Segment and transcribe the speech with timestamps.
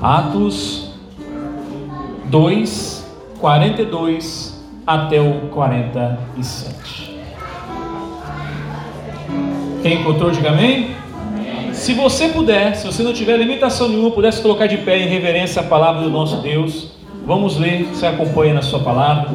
[0.00, 0.90] Atos
[2.26, 3.06] 2,
[3.40, 7.16] 42 até o 47.
[9.82, 10.90] Quem encontrou, diga amém.
[11.72, 15.60] Se você puder, se você não tiver limitação nenhuma, pudesse colocar de pé em reverência
[15.60, 16.92] a palavra do nosso Deus,
[17.26, 19.30] vamos ler, você acompanha na sua palavra,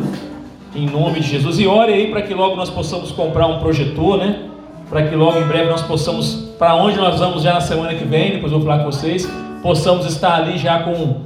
[0.75, 1.59] em nome de Jesus.
[1.59, 4.47] E ore aí para que logo nós possamos comprar um projetor, né?
[4.89, 8.03] Para que logo em breve nós possamos, para onde nós vamos já na semana que
[8.03, 9.29] vem, depois eu vou falar com vocês,
[9.61, 11.21] possamos estar ali já com,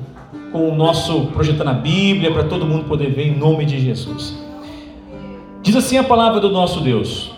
[0.51, 4.37] com o nosso projetando a Bíblia, para todo mundo poder ver em nome de Jesus.
[5.61, 7.31] Diz assim a palavra do nosso Deus: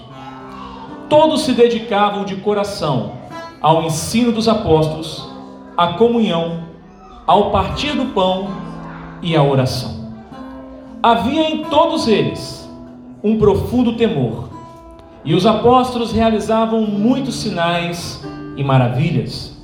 [1.09, 3.13] Todos se dedicavam de coração
[3.62, 5.27] ao ensino dos apóstolos,
[5.76, 6.63] à comunhão,
[7.26, 8.49] ao partir do pão
[9.21, 9.98] e à oração.
[11.02, 12.70] Havia em todos eles
[13.23, 14.49] um profundo temor,
[15.23, 18.23] e os apóstolos realizavam muitos sinais
[18.55, 19.56] e maravilhas.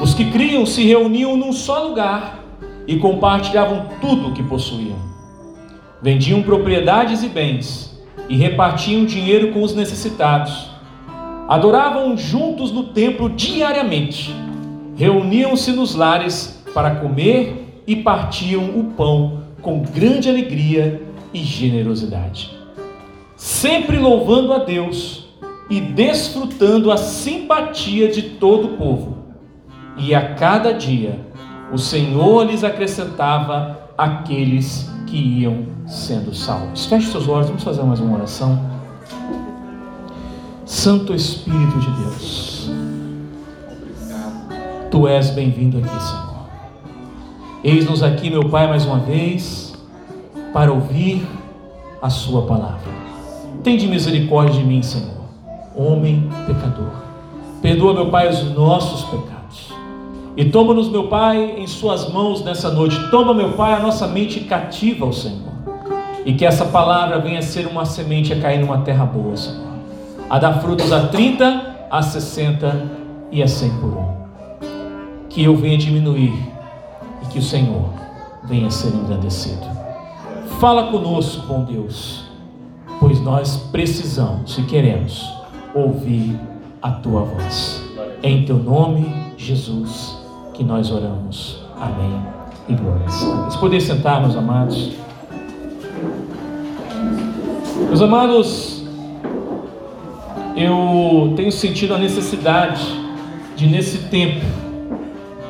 [0.00, 2.44] Os que criam se reuniam num só lugar
[2.86, 4.98] e compartilhavam tudo o que possuíam.
[6.02, 7.96] Vendiam propriedades e bens
[8.28, 10.70] e repartiam dinheiro com os necessitados.
[11.48, 14.34] Adoravam juntos no templo diariamente.
[14.96, 22.50] Reuniam-se nos lares para comer e partiam o pão com grande alegria e generosidade.
[23.36, 25.28] Sempre louvando a Deus
[25.70, 29.23] e desfrutando a simpatia de todo o povo
[29.96, 31.18] e a cada dia
[31.72, 36.86] o Senhor lhes acrescentava aqueles que iam sendo salvos.
[36.86, 38.58] Feche seus olhos, vamos fazer mais uma oração.
[40.64, 42.70] Santo Espírito de Deus,
[44.90, 46.34] Tu és bem-vindo aqui, Senhor.
[47.64, 49.74] Eis-nos aqui, meu Pai, mais uma vez,
[50.52, 51.26] para ouvir
[52.00, 52.92] a Sua palavra.
[53.62, 55.24] Tende misericórdia de mim, Senhor,
[55.74, 56.92] homem pecador.
[57.60, 59.33] Perdoa, meu Pai, os nossos pecados
[60.36, 62.98] e toma-nos, meu Pai, em Suas mãos nessa noite.
[63.10, 65.54] Toma, meu Pai, a nossa mente cativa ao Senhor.
[66.26, 69.62] E que essa palavra venha a ser uma semente a cair numa terra boa, Senhor.
[70.28, 72.90] A dar frutos a 30, a 60
[73.30, 74.14] e a 100 por um.
[75.28, 76.34] Que eu venha diminuir
[77.22, 77.90] e que o Senhor
[78.42, 79.64] venha ser engrandecido.
[80.58, 82.24] Fala conosco, bom Deus,
[82.98, 85.32] pois nós precisamos e queremos
[85.74, 86.38] ouvir
[86.82, 87.82] a tua voz.
[88.22, 90.23] Em teu nome, Jesus
[90.54, 91.58] que nós oramos.
[91.78, 92.22] Amém.
[92.68, 93.56] E glórias Deus.
[93.56, 94.92] Poder sentar, meus amados.
[97.88, 98.84] Meus amados,
[100.56, 102.82] eu tenho sentido a necessidade
[103.56, 104.44] de, nesse tempo,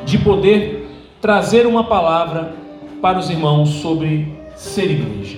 [0.03, 0.89] de poder
[1.21, 2.53] trazer uma palavra
[3.01, 5.37] para os irmãos sobre ser igreja.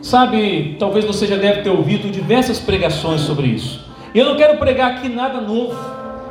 [0.00, 3.84] Sabe, talvez você já deve ter ouvido diversas pregações sobre isso.
[4.14, 5.76] Eu não quero pregar aqui nada novo.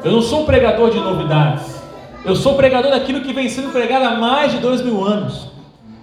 [0.03, 1.74] Eu não sou um pregador de novidades.
[2.25, 5.47] Eu sou pregador daquilo que vem sendo pregado há mais de dois mil anos.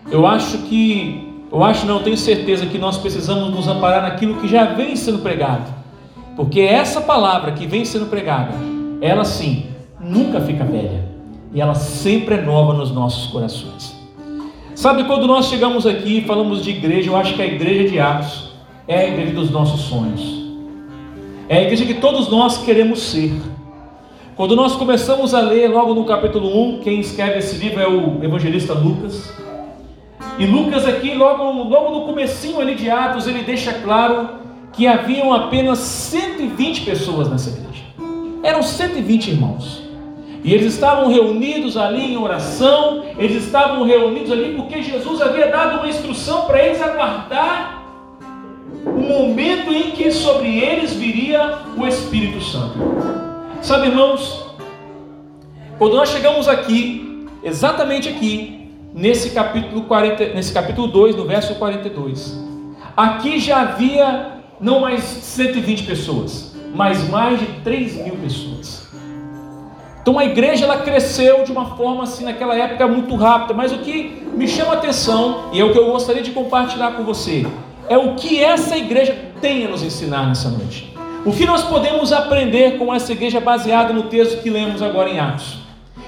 [0.09, 4.47] Eu acho que, eu acho não, tenho certeza que nós precisamos nos amparar naquilo que
[4.47, 5.65] já vem sendo pregado.
[6.37, 8.53] Porque essa palavra que vem sendo pregada,
[9.01, 9.67] ela sim,
[10.01, 11.11] nunca fica velha.
[11.53, 14.01] E ela sempre é nova nos nossos corações.
[14.77, 17.99] Sabe, quando nós chegamos aqui e falamos de igreja, eu acho que a igreja de
[17.99, 18.53] Atos
[18.87, 20.41] é a igreja dos nossos sonhos.
[21.49, 23.33] É a igreja que todos nós queremos ser.
[24.43, 26.49] Quando nós começamos a ler logo no capítulo
[26.79, 29.33] 1, quem escreve esse livro é o evangelista Lucas.
[30.37, 34.31] E Lucas aqui, logo, logo no comecinho ali de Atos, ele deixa claro
[34.73, 37.85] que haviam apenas 120 pessoas nessa igreja.
[38.43, 39.85] Eram 120 irmãos.
[40.43, 45.77] E eles estavam reunidos ali em oração, eles estavam reunidos ali porque Jesus havia dado
[45.77, 47.81] uma instrução para eles aguardar
[48.85, 53.32] o momento em que sobre eles viria o Espírito Santo.
[53.63, 54.45] Sabe, irmãos,
[55.79, 62.37] quando nós chegamos aqui, exatamente aqui, nesse capítulo 40, nesse capítulo 2, no verso 42,
[62.97, 68.89] aqui já havia não mais 120 pessoas, mas mais de 3 mil pessoas.
[70.01, 73.79] Então a igreja ela cresceu de uma forma assim naquela época muito rápida, mas o
[73.79, 77.47] que me chama a atenção e é o que eu gostaria de compartilhar com você
[77.89, 80.92] é o que essa igreja tem a nos ensinar nessa noite.
[81.25, 85.21] O que nós podemos aprender com essa igreja baseada no texto que lemos agora em
[85.21, 85.59] Atos?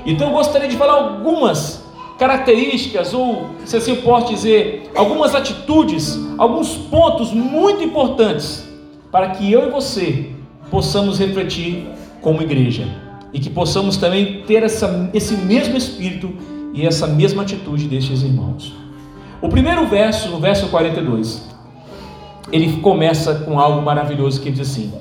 [0.05, 1.85] Então eu gostaria de falar algumas
[2.19, 8.69] características, ou se assim eu posso dizer, algumas atitudes, alguns pontos muito importantes
[9.13, 10.31] para que eu e você
[10.69, 11.87] possamos refletir
[12.21, 12.89] como igreja
[13.33, 16.35] e que possamos também ter essa, esse mesmo espírito
[16.73, 18.75] e essa mesma atitude destes irmãos.
[19.41, 21.41] O primeiro verso, no verso 42,
[22.51, 24.93] ele começa com algo maravilhoso que diz assim: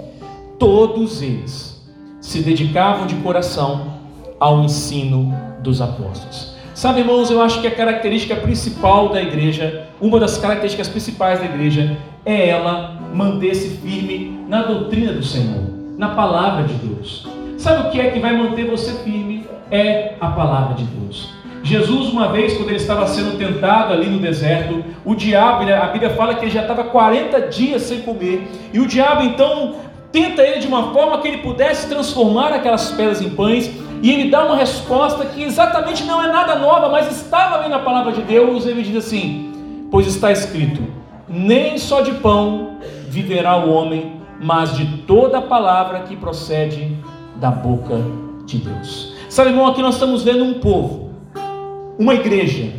[0.57, 1.81] todos eles
[2.19, 3.94] se dedicavam de coração
[4.39, 6.53] ao ensino dos apóstolos.
[6.73, 11.45] Sabe, irmãos, eu acho que a característica principal da igreja, uma das características principais da
[11.45, 15.63] igreja, é ela manter-se firme na doutrina do Senhor,
[15.97, 17.27] na palavra de Deus.
[17.57, 19.45] Sabe o que é que vai manter você firme?
[19.69, 21.29] É a palavra de Deus.
[21.63, 26.09] Jesus, uma vez, quando ele estava sendo tentado ali no deserto, o diabo, a Bíblia
[26.09, 29.75] fala que ele já estava 40 dias sem comer, e o diabo então
[30.13, 33.69] tenta ele de uma forma que ele pudesse transformar aquelas pedras em pães,
[34.01, 37.80] e ele dá uma resposta que exatamente não é nada nova, mas estava ali na
[37.80, 38.65] palavra de Deus.
[38.65, 39.51] Ele diz assim:
[39.89, 40.83] Pois está escrito,
[41.27, 42.77] nem só de pão
[43.07, 46.95] viverá o homem, mas de toda a palavra que procede
[47.38, 48.00] da boca
[48.45, 49.13] de Deus.
[49.30, 51.12] Sabe, irmão, aqui nós estamos vendo um povo,
[51.98, 52.71] uma igreja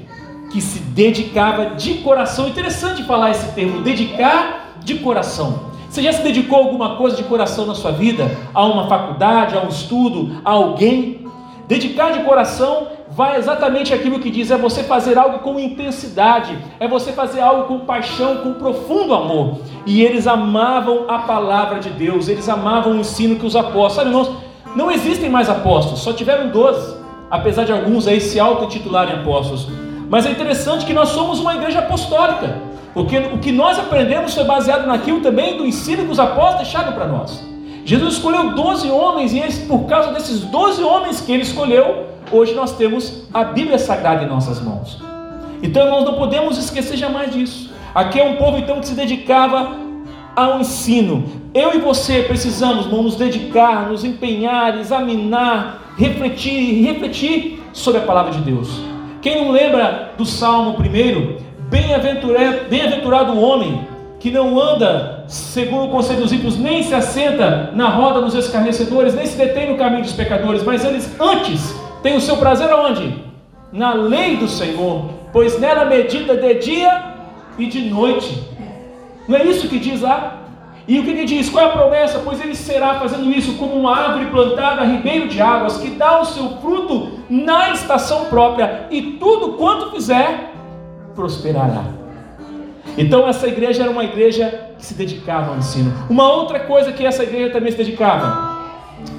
[0.52, 2.46] que se dedicava de coração.
[2.46, 5.73] Interessante falar esse termo, dedicar de coração.
[5.94, 8.29] Você já se dedicou a alguma coisa de coração na sua vida?
[8.52, 11.25] A uma faculdade, a um estudo, a alguém?
[11.69, 16.88] Dedicar de coração vai exatamente aquilo que diz: é você fazer algo com intensidade, é
[16.88, 19.58] você fazer algo com paixão, com profundo amor.
[19.87, 23.93] E eles amavam a palavra de Deus, eles amavam o ensino que os apóstolos.
[23.94, 24.32] Sabe, irmãos,
[24.75, 26.96] não existem mais apóstolos, só tiveram 12,
[27.31, 29.69] apesar de alguns aí se auto-intitularem apóstolos.
[30.11, 32.73] Mas é interessante que nós somos uma igreja apostólica.
[32.94, 36.93] Porque o que nós aprendemos foi baseado naquilo também do ensino que os apóstolos deixaram
[36.93, 37.44] para nós.
[37.85, 42.73] Jesus escolheu 12 homens e por causa desses 12 homens que ele escolheu, hoje nós
[42.76, 45.02] temos a Bíblia Sagrada em nossas mãos.
[45.62, 47.73] Então nós não podemos esquecer jamais disso.
[47.94, 49.76] Aqui é um povo então que se dedicava
[50.35, 51.25] ao ensino.
[51.52, 58.32] Eu e você precisamos nos dedicar, nos empenhar, examinar, refletir e refletir sobre a palavra
[58.32, 58.81] de Deus.
[59.20, 61.44] Quem não lembra do Salmo primeiro?
[61.70, 63.87] Bem-aventurado, bem-aventurado o homem
[64.20, 69.14] que não anda segundo o conselho dos ímpios, nem se assenta na roda dos escarnecedores,
[69.14, 73.22] nem se detém no caminho dos pecadores, mas eles antes têm o seu prazer aonde?
[73.72, 77.02] Na lei do Senhor, pois nela medita de dia
[77.58, 78.43] e de noite.
[79.28, 80.38] Não é isso que diz lá?
[80.87, 81.49] E o que ele diz?
[81.49, 82.20] Qual é a promessa?
[82.22, 86.20] Pois ele será fazendo isso como uma árvore plantada a ribeiro de águas, que dá
[86.20, 90.53] o seu fruto na estação própria, e tudo quanto fizer
[91.14, 91.84] prosperará.
[92.96, 95.93] Então essa igreja era uma igreja que se dedicava ao ensino.
[96.08, 98.55] Uma outra coisa que essa igreja também se dedicava,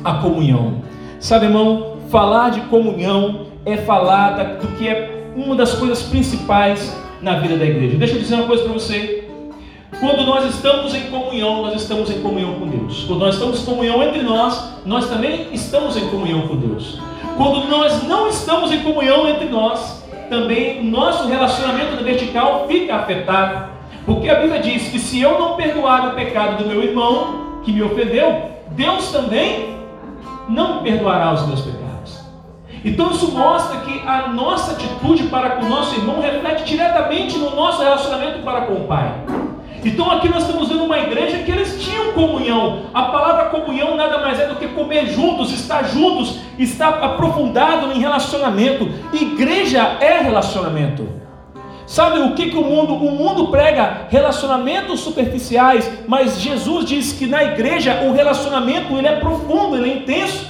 [0.03, 0.81] a comunhão.
[1.19, 7.39] Sabe, irmão, falar de comunhão é falar do que é uma das coisas principais na
[7.39, 7.97] vida da igreja.
[7.97, 9.27] Deixa eu dizer uma coisa para você.
[9.99, 13.05] Quando nós estamos em comunhão, nós estamos em comunhão com Deus.
[13.05, 16.99] Quando nós estamos em comunhão entre nós, nós também estamos em comunhão com Deus.
[17.37, 23.69] Quando nós não estamos em comunhão entre nós, também o nosso relacionamento vertical fica afetado.
[24.05, 27.71] Porque a Bíblia diz que se eu não perdoar o pecado do meu irmão que
[27.71, 29.75] me ofendeu, Deus também
[30.47, 32.23] não perdoará os meus pecados.
[32.83, 37.55] Então isso mostra que a nossa atitude para com o nosso irmão reflete diretamente no
[37.55, 39.11] nosso relacionamento para com o Pai.
[39.85, 42.87] Então aqui nós estamos vendo uma igreja que eles tinham comunhão.
[42.91, 47.99] A palavra comunhão nada mais é do que comer juntos, estar juntos, estar aprofundado em
[47.99, 48.89] relacionamento.
[49.13, 51.07] Igreja é relacionamento.
[51.85, 52.95] Sabe o que, que o mundo?
[52.95, 59.19] O mundo prega relacionamentos superficiais, mas Jesus diz que na igreja o relacionamento ele é
[59.19, 60.47] profundo, ele é intenso.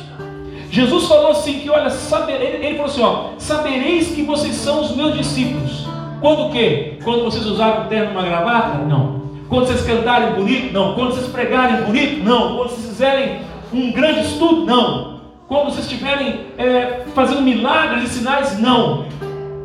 [0.71, 4.79] Jesus falou assim que, olha, saber, ele, ele falou assim, ó, sabereis que vocês são
[4.79, 5.85] os meus discípulos.
[6.21, 6.99] Quando o quê?
[7.03, 8.77] Quando vocês usaram o terno uma gravata?
[8.77, 9.24] Não.
[9.49, 10.73] Quando vocês cantarem bonito?
[10.73, 10.93] Não.
[10.95, 12.23] Quando vocês pregarem bonito?
[12.23, 12.57] Não.
[12.57, 13.41] Quando vocês fizerem
[13.73, 14.65] um grande estudo?
[14.65, 15.21] Não.
[15.47, 18.59] Quando vocês estiverem é, fazendo milagres e sinais?
[18.59, 19.05] Não.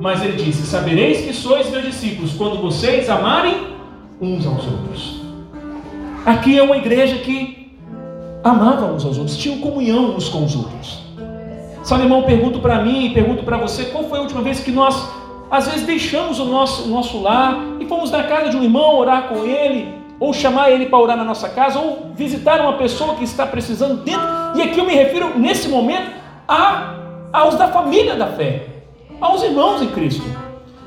[0.01, 3.69] Mas ele disse: Sabereis que sois meus discípulos quando vocês amarem
[4.21, 5.21] uns aos outros.
[6.27, 7.73] Aqui é uma igreja que
[8.45, 11.01] amava uns aos outros, tinham comunhão uns com os outros.
[11.83, 14.71] Sabe, irmão, pergunto para mim e pergunto para você: qual foi a última vez que
[14.71, 15.09] nós
[15.51, 18.97] às vezes deixamos o nosso, o nosso lar e fomos na casa de um irmão
[18.97, 23.17] orar com ele, ou chamar ele para orar na nossa casa, ou visitar uma pessoa
[23.17, 24.29] que está precisando dentro.
[24.55, 26.13] E aqui eu me refiro, nesse momento,
[26.47, 26.95] a,
[27.33, 28.67] aos da família da fé,
[29.21, 30.23] aos irmãos em Cristo.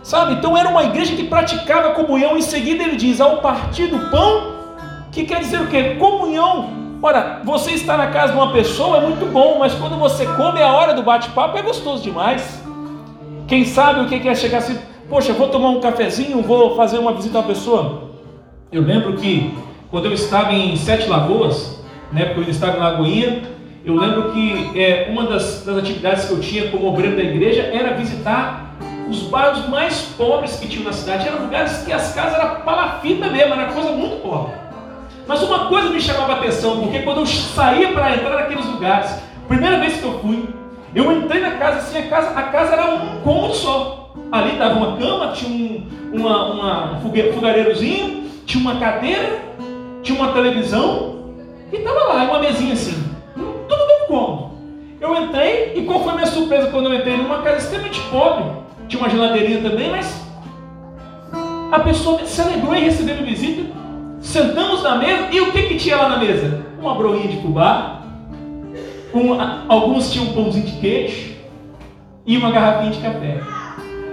[0.02, 0.34] Sabe?
[0.34, 2.38] Então era uma igreja que praticava comunhão.
[2.38, 4.54] Em seguida ele diz: ao partir do pão,
[5.12, 5.96] que quer dizer o quê?
[6.00, 6.70] Comunhão.
[7.02, 10.62] Ora, você estar na casa de uma pessoa é muito bom, mas quando você come
[10.62, 12.63] a hora do bate-papo é gostoso demais.
[13.54, 17.14] Quem sabe o que é chegar assim, poxa, vou tomar um cafezinho, vou fazer uma
[17.14, 18.10] visita a uma pessoa.
[18.72, 19.54] Eu lembro que
[19.92, 21.80] quando eu estava em Sete Lagoas,
[22.12, 23.44] né, porque eu estava em Lagoinha,
[23.86, 27.62] eu lembro que é, uma das, das atividades que eu tinha como obreiro da igreja
[27.62, 28.76] era visitar
[29.08, 31.28] os bairros mais pobres que tinham na cidade.
[31.28, 34.52] Eram lugares que as casas eram palafita mesmo, era coisa muito pobre.
[35.28, 39.16] Mas uma coisa me chamava a atenção, porque quando eu saía para entrar naqueles lugares,
[39.48, 40.63] primeira vez que eu fui,
[40.96, 44.12] Eu entrei na casa assim, a casa, a casa era um cômodo só.
[44.32, 47.02] Ali dava uma cama, tinha um, uma, uma, um
[47.34, 49.40] fogareirozinho, tinha uma cadeira,
[50.04, 51.34] tinha uma televisão
[51.72, 53.04] e estava lá, uma mesinha assim.
[53.36, 54.52] Tudo bem cômodo.
[55.02, 58.46] Eu entrei e qual foi a minha surpresa quando eu entrei numa casa extremamente pobre?
[58.88, 60.24] Tinha uma geladeirinha também, mas
[61.72, 63.64] a pessoa se alegrou em receber minha visita.
[64.22, 66.64] Sentamos na mesa e o que, que tinha lá na mesa?
[66.80, 67.93] Uma broinha de fubá,
[69.14, 69.34] um,
[69.70, 71.34] alguns tinham um pãozinho de queijo
[72.26, 73.42] e uma garrafinha de café.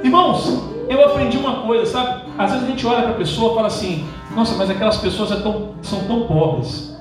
[0.02, 2.22] Irmãos, eu aprendi uma coisa, sabe?
[2.36, 4.04] Às vezes a gente olha para a pessoa e fala assim:
[4.34, 6.96] Nossa, mas aquelas pessoas é tão, são tão pobres.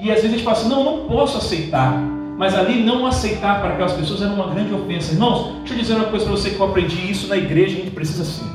[0.00, 1.98] E às vezes a gente fala assim: Não, não posso aceitar.
[2.36, 5.12] Mas ali não aceitar para aquelas pessoas era uma grande ofensa.
[5.12, 7.80] Irmãos, deixa eu dizer uma coisa para você que eu aprendi isso na igreja, a
[7.80, 8.50] gente precisa sim.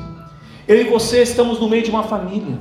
[0.66, 2.58] Eu e você estamos no meio de uma família.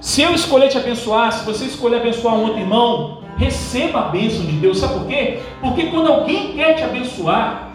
[0.00, 4.44] Se eu escolher te abençoar, se você escolher abençoar um outro irmão, receba a bênção
[4.44, 4.78] de Deus.
[4.78, 5.40] Sabe por quê?
[5.60, 7.70] Porque quando alguém quer te abençoar,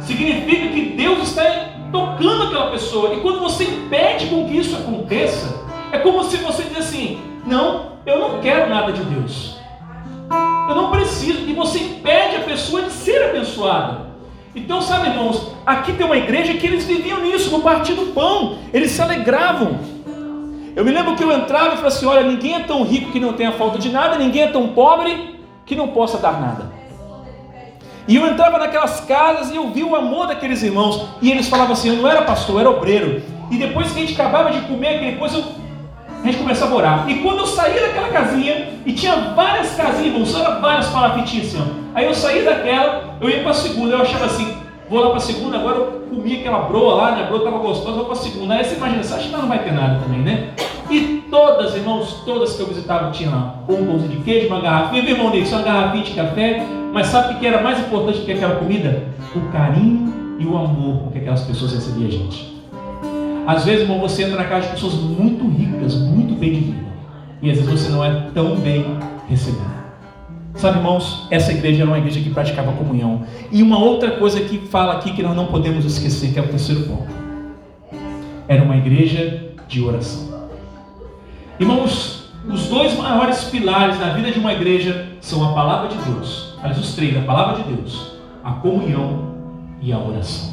[0.00, 1.42] significa que Deus está
[1.90, 3.14] tocando aquela pessoa.
[3.14, 7.92] E quando você impede com que isso aconteça, é como se você diz assim: Não,
[8.06, 9.58] eu não quero nada de Deus.
[10.68, 11.40] Eu não preciso.
[11.40, 14.12] E você impede a pessoa de ser abençoada.
[14.54, 18.58] Então, sabe, irmãos, aqui tem uma igreja que eles viviam nisso, no partir do pão,
[18.72, 19.78] eles se alegravam.
[20.74, 23.20] Eu me lembro que eu entrava e falava assim: olha, ninguém é tão rico que
[23.20, 26.72] não tenha falta de nada, ninguém é tão pobre que não possa dar nada.
[28.08, 31.72] E eu entrava naquelas casas e eu via o amor daqueles irmãos, e eles falavam
[31.72, 33.22] assim: eu não era pastor, eu era obreiro.
[33.50, 35.24] E depois que a gente acabava de comer eu
[36.22, 37.10] a gente começava a orar.
[37.10, 41.72] E quando eu saía daquela casinha, e tinha várias casinhas, irmãos, era várias palafitinhas assim.
[41.94, 44.56] Aí eu saía daquela, eu ia para a segunda, eu achava assim,
[44.92, 47.22] vou lá para segunda, agora eu comi aquela broa lá, né?
[47.22, 48.54] A broa estava gostosa, vou para segunda.
[48.54, 50.50] Aí você imagina, que não vai ter nada também, né?
[50.90, 55.02] E todas, irmãos, todas que eu visitava tinha lá um pãozinho de queijo, uma garrafinha,
[55.02, 56.66] meu irmão Nixon, uma garrafinha de café.
[56.92, 59.08] Mas sabe o que era mais importante do que aquela comida?
[59.34, 62.62] O carinho e o amor com que aquelas pessoas recebiam a gente.
[63.46, 66.92] Às vezes, irmão, você entra na casa de pessoas muito ricas, muito bem de vida.
[67.40, 68.84] E às vezes você não é tão bem
[69.26, 69.81] recebido.
[70.54, 73.24] Sabe, irmãos, essa igreja era uma igreja que praticava comunhão.
[73.50, 76.48] E uma outra coisa que fala aqui que nós não podemos esquecer, que é o
[76.48, 77.10] terceiro ponto.
[78.46, 80.48] Era uma igreja de oração.
[81.58, 86.54] Irmãos, os dois maiores pilares da vida de uma igreja são a palavra de Deus.
[86.58, 88.12] Aliás, os três, a palavra de Deus,
[88.44, 89.32] a comunhão
[89.80, 90.52] e a oração.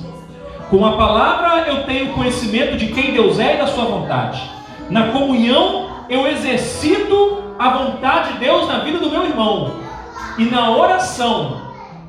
[0.69, 4.39] Com a palavra eu tenho conhecimento de quem Deus é e da sua vontade.
[4.89, 9.88] Na comunhão eu exercito a vontade de Deus na vida do meu irmão.
[10.37, 11.61] E na oração,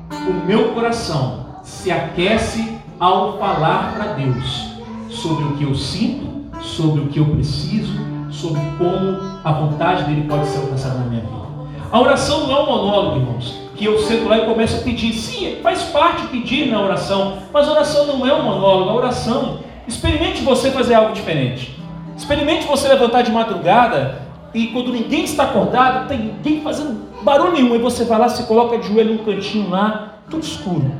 [0.09, 4.71] o meu coração se aquece ao falar para Deus
[5.09, 7.93] sobre o que eu sinto, sobre o que eu preciso,
[8.29, 11.41] sobre como a vontade dele pode ser alcançada na minha vida.
[11.91, 15.11] A oração não é um monólogo, irmãos que eu sento lá e começo a pedir.
[15.11, 19.57] Sim, faz parte pedir na oração, mas a oração não é um monólogo, a oração.
[19.87, 21.75] Experimente você fazer algo diferente.
[22.15, 24.20] Experimente você levantar de madrugada
[24.53, 28.43] e quando ninguém está acordado, tem ninguém fazendo barulho nenhum, e você vai lá, se
[28.43, 30.91] coloca de joelho num cantinho lá, tudo escuro.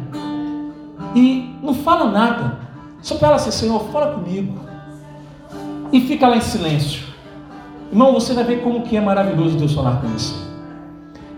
[1.15, 2.59] E não fala nada.
[3.01, 4.59] Só fala assim, Senhor, fala comigo.
[5.91, 7.03] E fica lá em silêncio.
[7.91, 10.33] Irmão, você vai ver como que é maravilhoso Deus falar com você.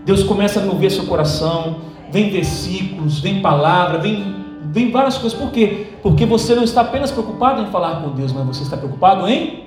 [0.04, 1.78] Deus começa a mover seu coração,
[2.12, 5.36] vem versículos, vem palavra, vem, vem várias coisas.
[5.36, 5.94] Por quê?
[6.02, 9.64] Porque você não está apenas preocupado em falar com Deus, mas você está preocupado em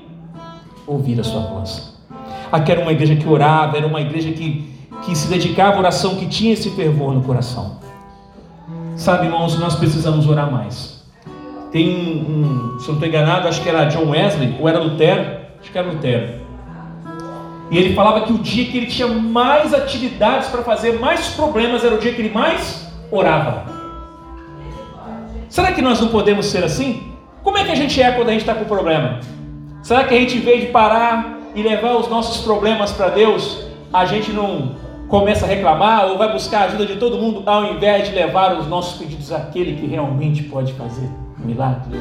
[0.86, 1.97] ouvir a sua voz.
[2.52, 4.74] Aqui era uma igreja que orava, era uma igreja que,
[5.04, 7.80] que se dedicava à oração, que tinha esse fervor no coração.
[8.96, 11.04] Sabe, irmãos, nós precisamos orar mais.
[11.72, 14.80] Tem um, um se eu não estou enganado, acho que era John Wesley, ou era
[14.80, 16.48] Lutero, acho que era Lutero
[17.70, 21.84] e ele falava que o dia que ele tinha mais atividades para fazer, mais problemas,
[21.84, 23.66] era o dia que ele mais orava.
[25.50, 27.12] Será que nós não podemos ser assim?
[27.44, 29.20] Como é que a gente é quando a gente está com problema?
[29.82, 33.66] Será que a gente, em vez de parar e levar os nossos problemas para Deus,
[33.92, 34.76] a gente não
[35.08, 38.60] começa a reclamar ou vai buscar a ajuda de todo mundo, ao invés de levar
[38.60, 41.10] os nossos pedidos àquele que realmente pode fazer
[41.40, 41.98] milagre?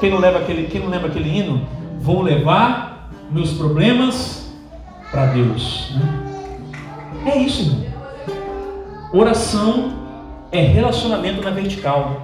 [0.00, 1.68] Quem não, leva aquele, quem não lembra aquele hino?
[2.00, 4.52] Vou levar meus problemas
[5.12, 5.92] para Deus.
[5.94, 7.32] Né?
[7.32, 7.86] É isso, irmão.
[9.12, 9.92] Oração
[10.50, 12.22] é relacionamento na vertical.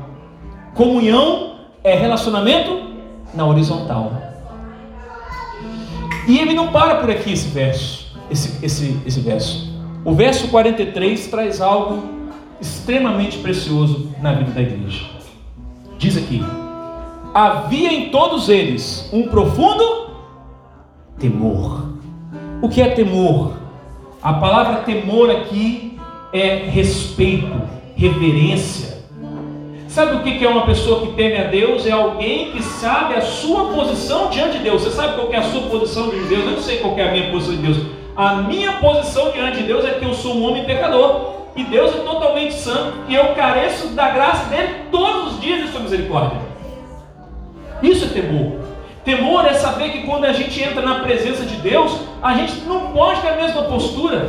[0.75, 2.91] Comunhão é relacionamento
[3.33, 4.24] na horizontal.
[6.27, 9.73] E ele não para por aqui esse verso, esse, esse, esse verso.
[10.05, 12.03] O verso 43 traz algo
[12.61, 15.05] extremamente precioso na vida da igreja.
[15.99, 16.43] Diz aqui:
[17.35, 20.15] havia em todos eles um profundo
[21.19, 21.95] temor.
[22.63, 23.55] O que é temor?
[24.23, 25.99] A palavra temor aqui
[26.33, 27.61] é respeito,
[27.95, 28.94] reverência,
[29.95, 31.87] Sabe o que é uma pessoa que teme a Deus?
[31.87, 34.83] É alguém que sabe a sua posição diante de Deus.
[34.83, 36.45] Você sabe qual é a sua posição diante de Deus?
[36.47, 37.77] Eu não sei qual é a minha posição de Deus.
[38.17, 41.35] A minha posição diante de Deus é que eu sou um homem pecador.
[41.55, 42.93] E Deus é totalmente santo.
[43.09, 46.41] E eu careço da graça dele todos os dias de sua misericórdia.
[47.81, 48.63] Isso é temor.
[49.05, 52.91] Temor é saber que quando a gente entra na presença de Deus, a gente não
[52.91, 54.29] pode ter a mesma postura.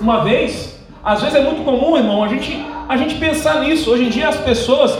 [0.00, 3.88] Uma vez, às vezes é muito comum, irmão, a gente a gente pensar nisso.
[3.88, 4.98] Hoje em dia as pessoas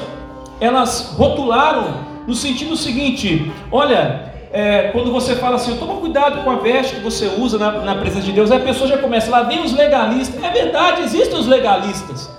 [0.61, 1.93] elas rotularam
[2.25, 7.01] no sentido seguinte: olha, é, quando você fala assim, toma cuidado com a veste que
[7.01, 9.73] você usa na, na presença de Deus, aí a pessoa já começa, lá vem os
[9.73, 10.41] legalistas.
[10.41, 12.31] É verdade, existem os legalistas.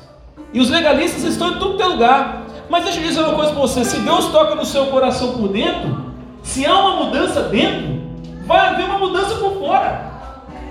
[0.54, 2.44] E os legalistas estão em todo lugar.
[2.70, 5.50] Mas deixa eu dizer uma coisa para você: se Deus toca no seu coração por
[5.50, 8.02] dentro, se há uma mudança dentro,
[8.46, 10.12] vai haver uma mudança por fora.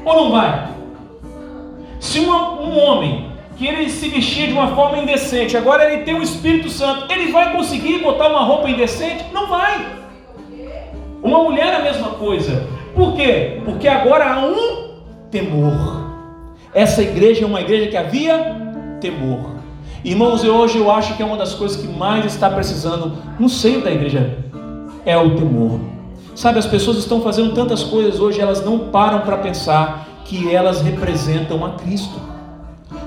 [0.06, 0.70] Ou não vai?
[1.98, 3.29] Se uma, um homem
[3.60, 7.30] que ele se vestia de uma forma indecente, agora ele tem o Espírito Santo, ele
[7.30, 9.26] vai conseguir botar uma roupa indecente?
[9.34, 9.86] Não vai.
[11.22, 12.66] Uma mulher é a mesma coisa.
[12.94, 13.60] Por quê?
[13.66, 14.94] Porque agora há um
[15.30, 16.08] temor.
[16.72, 19.56] Essa igreja é uma igreja que havia temor.
[20.02, 23.82] Irmãos, hoje eu acho que é uma das coisas que mais está precisando no seio
[23.82, 24.38] da igreja
[25.04, 25.80] é o temor.
[26.34, 30.80] Sabe, as pessoas estão fazendo tantas coisas hoje, elas não param para pensar que elas
[30.80, 32.39] representam a Cristo.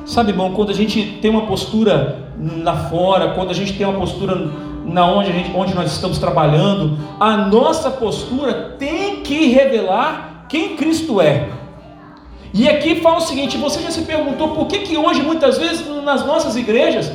[0.06, 2.30] Sabe, irmão, quando a gente tem uma postura
[2.62, 4.52] lá fora, quando a gente tem uma postura
[4.86, 10.76] na onde, a gente, onde nós estamos trabalhando, a nossa postura tem que revelar quem
[10.76, 11.50] Cristo é.
[12.54, 15.88] E aqui fala o seguinte: você já se perguntou por que, que hoje, muitas vezes,
[16.04, 17.12] nas nossas igrejas,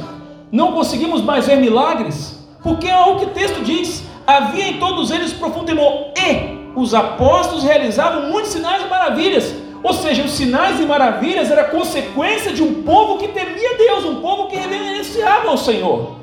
[0.50, 2.38] não conseguimos mais ver milagres?
[2.62, 6.94] Porque é o que o texto diz: havia em todos eles profundo temor, e os
[6.94, 9.54] apóstolos realizavam muitos sinais e maravilhas.
[9.82, 14.16] Ou seja, os sinais e maravilhas era consequência de um povo que temia Deus, um
[14.20, 16.18] povo que reverenciava ao Senhor.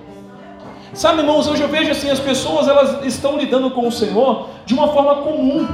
[0.94, 4.74] Sabe, irmãos, hoje eu vejo assim, as pessoas elas estão lidando com o Senhor de
[4.74, 5.68] uma forma comum,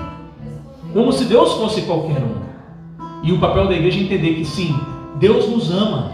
[0.93, 2.41] como se Deus fosse qualquer um.
[3.23, 4.75] E o papel da igreja é entender que sim,
[5.15, 6.11] Deus nos ama,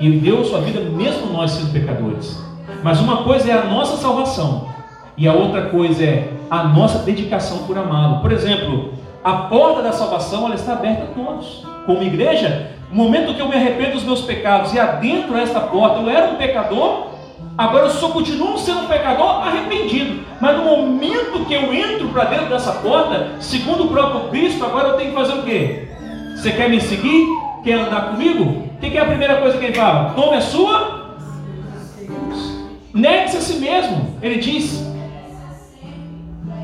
[0.00, 2.36] e deu sua vida mesmo nós sendo pecadores.
[2.82, 4.68] Mas uma coisa é a nossa salvação,
[5.16, 8.20] e a outra coisa é a nossa dedicação por amá-lo.
[8.20, 8.92] Por exemplo,
[9.28, 11.62] a porta da salvação ela está aberta a todos.
[11.84, 16.00] Como igreja, no momento que eu me arrependo dos meus pecados e adentro esta porta,
[16.00, 17.08] eu era um pecador,
[17.56, 20.24] agora eu só continuo sendo um pecador arrependido.
[20.40, 24.88] Mas no momento que eu entro para dentro dessa porta, segundo o próprio Cristo, agora
[24.88, 25.88] eu tenho que fazer o quê?
[26.34, 27.26] Você quer me seguir?
[27.62, 28.44] Quer andar comigo?
[28.44, 30.14] O que é a primeira coisa que ele fala?
[30.14, 31.18] Tome a sua.
[32.94, 34.16] Negue-se a si mesmo.
[34.22, 34.90] Ele diz: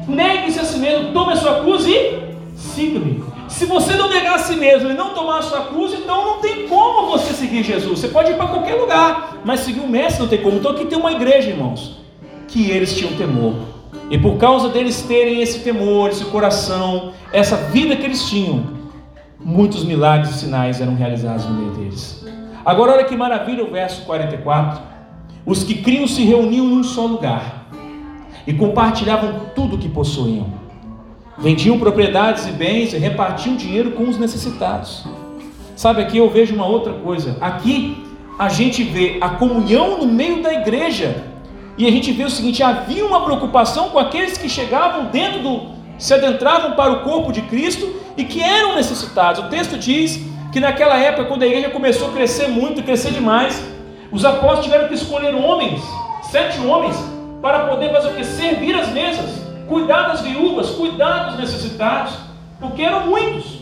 [0.09, 2.24] Negue-se a si mesmo, tome a sua cruz e
[2.75, 3.23] siga-me.
[3.49, 6.41] Se você não negar a si mesmo e não tomar a sua cruz, então não
[6.41, 8.01] tem como você seguir Jesus.
[8.01, 10.57] Você pode ir para qualquer lugar, mas seguir o mestre não tem como.
[10.57, 12.01] Então aqui tem uma igreja, irmãos,
[12.49, 13.55] que eles tinham temor.
[14.11, 18.65] E por causa deles terem esse temor, esse coração, essa vida que eles tinham,
[19.41, 22.27] muitos milagres e sinais eram realizados no meio deles.
[22.65, 24.83] Agora olha que maravilha o verso 44.
[25.47, 27.67] Os que criam se reuniam em um só lugar
[28.47, 30.64] e compartilhavam tudo o que possuíam
[31.37, 35.05] Vendiam propriedades e bens e repartiam dinheiro com os necessitados.
[35.75, 37.37] Sabe, aqui eu vejo uma outra coisa.
[37.41, 38.07] Aqui
[38.39, 41.25] a gente vê a comunhão no meio da igreja.
[41.77, 45.75] E a gente vê o seguinte: havia uma preocupação com aqueles que chegavam dentro do.
[45.99, 49.43] se adentravam para o corpo de Cristo e que eram necessitados.
[49.45, 50.21] O texto diz
[50.53, 53.61] que naquela época, quando a igreja começou a crescer muito, crescer demais,
[54.13, 55.83] os apóstolos tiveram que escolher homens,
[56.31, 56.97] sete homens,
[57.43, 58.25] para poder fazer o que?
[58.25, 62.13] Servir as mesas cuidar das viúvas, cuidar dos necessitados,
[62.61, 63.61] porque eram muitos.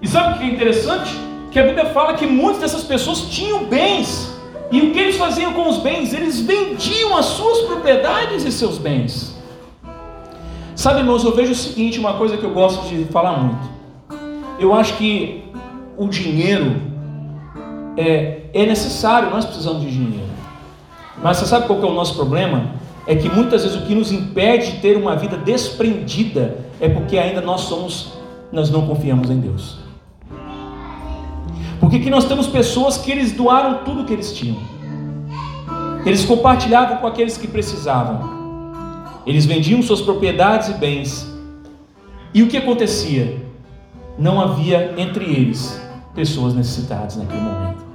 [0.00, 1.16] E sabe o que é interessante?
[1.50, 4.32] Que a Bíblia fala que muitas dessas pessoas tinham bens,
[4.70, 6.14] e o que eles faziam com os bens?
[6.14, 9.36] Eles vendiam as suas propriedades e seus bens.
[10.74, 13.70] Sabe, irmãos, eu vejo o seguinte: uma coisa que eu gosto de falar muito.
[14.58, 15.44] Eu acho que
[15.96, 16.80] o dinheiro
[17.98, 20.32] é, é necessário, nós precisamos de dinheiro.
[21.22, 22.74] Mas você sabe qual é o nosso problema?
[23.06, 27.18] É que muitas vezes o que nos impede de ter uma vida desprendida é porque
[27.18, 28.12] ainda nós somos,
[28.52, 29.78] nós não confiamos em Deus.
[31.80, 34.56] Porque que nós temos pessoas que eles doaram tudo que eles tinham.
[36.06, 38.20] Eles compartilhavam com aqueles que precisavam.
[39.26, 41.28] Eles vendiam suas propriedades e bens.
[42.32, 43.40] E o que acontecia?
[44.18, 45.80] Não havia entre eles
[46.14, 47.91] pessoas necessitadas naquele momento.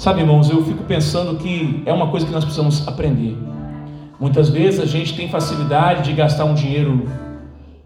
[0.00, 3.36] Sabe, irmãos, eu fico pensando que é uma coisa que nós precisamos aprender.
[4.18, 7.06] Muitas vezes a gente tem facilidade de gastar um dinheiro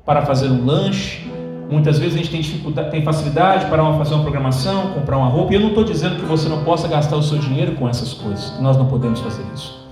[0.06, 1.28] para fazer um lanche,
[1.68, 5.54] Muitas vezes a gente tem dificuldade, tem facilidade para fazer uma programação, comprar uma roupa.
[5.54, 8.12] E eu não estou dizendo que você não possa gastar o seu dinheiro com essas
[8.12, 8.60] coisas.
[8.60, 9.84] Nós não podemos fazer isso.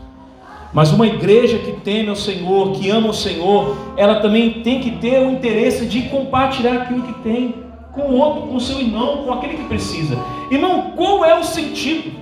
[0.73, 4.93] Mas uma igreja que teme ao Senhor, que ama o Senhor, ela também tem que
[4.93, 7.62] ter o interesse de compartilhar aquilo que tem
[7.93, 10.17] com o outro, com o seu irmão, com aquele que precisa.
[10.51, 12.13] Irmão, qual é o sentido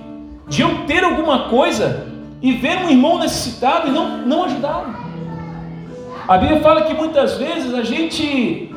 [0.47, 2.07] de eu ter alguma coisa
[2.41, 4.95] e ver um irmão necessitado e não, não ajudá-lo?
[6.27, 8.73] A Bíblia fala que muitas vezes a gente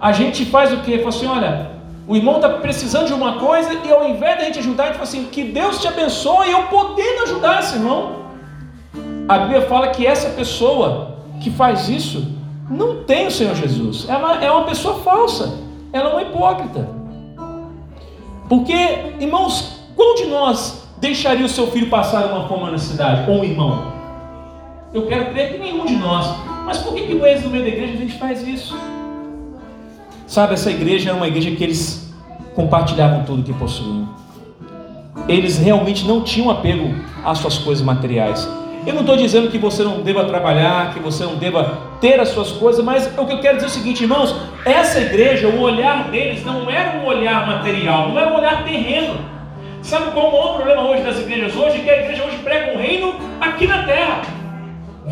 [0.00, 0.98] a gente faz o quê?
[0.98, 1.70] Fala assim, olha,
[2.08, 4.96] o irmão está precisando de uma coisa e ao invés da gente ajudar, a gente
[4.96, 8.20] fala assim, que Deus te abençoe e eu podendo ajudar esse irmão.
[9.28, 12.34] A Bíblia fala que essa pessoa que faz isso
[12.68, 14.08] não tem o Senhor Jesus.
[14.08, 15.69] Ela é uma pessoa falsa.
[15.92, 16.88] Ela é uma hipócrita.
[18.48, 18.74] Porque,
[19.20, 23.30] irmãos, qual de nós deixaria o seu filho passar uma fome na cidade?
[23.30, 23.92] Ou um irmão?
[24.92, 26.26] Eu quero crer que nenhum de nós.
[26.64, 28.76] Mas por que, que no êxito no meio da igreja a gente faz isso?
[30.26, 32.12] Sabe, essa igreja era uma igreja que eles
[32.54, 34.08] compartilhavam tudo que possuíam.
[35.28, 38.48] Eles realmente não tinham apego às suas coisas materiais.
[38.86, 42.30] Eu não estou dizendo que você não deva trabalhar, que você não deva ter as
[42.30, 45.60] suas coisas, mas o que eu quero dizer é o seguinte, irmãos: essa igreja, o
[45.60, 49.18] olhar deles não era um olhar material, não era um olhar terreno.
[49.82, 51.80] Sabe qual é o maior problema hoje das igrejas hoje?
[51.80, 54.22] Que a igreja hoje prega um reino aqui na terra.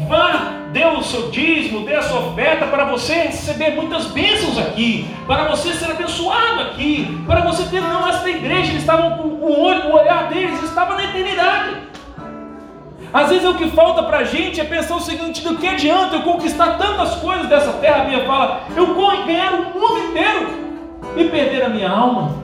[0.09, 5.07] Vá, dê o seu dízimo, dê a sua oferta para você receber muitas bênçãos aqui,
[5.27, 7.81] para você ser abençoado aqui, para você ter.
[7.81, 11.88] Não, essa igreja, eles estavam com o olho, o olhar deles estava na eternidade.
[13.13, 16.17] Às vezes o que falta para a gente é pensar o seguinte: do que adianta
[16.17, 18.03] eu conquistar tantas coisas dessa terra?
[18.03, 18.95] A Bíblia fala, eu
[19.25, 20.49] ganhar o mundo inteiro
[21.17, 22.35] e perder a minha alma.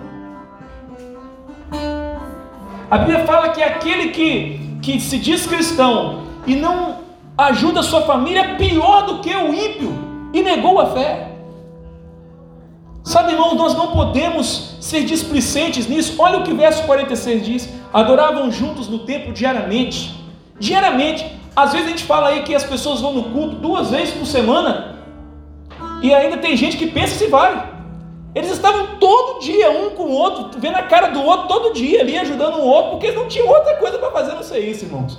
[2.91, 6.99] A Bíblia fala que aquele que, que se diz cristão e não
[7.37, 9.93] ajuda a sua família é pior do que o ímpio
[10.33, 11.31] e negou a fé.
[13.03, 16.15] Sabe, irmão, nós não podemos ser displicentes nisso.
[16.19, 20.24] Olha o que o verso 46 diz: adoravam juntos no templo diariamente
[20.59, 21.25] Diariamente.
[21.55, 24.27] Às vezes a gente fala aí que as pessoas vão no culto duas vezes por
[24.27, 24.97] semana.
[26.03, 27.61] E ainda tem gente que pensa se vale.
[28.35, 32.01] Eles estavam todo dia, um com o outro, vendo a cara do outro todo dia
[32.01, 35.19] ali, ajudando o outro, porque não tinham outra coisa para fazer, não sei isso, irmãos.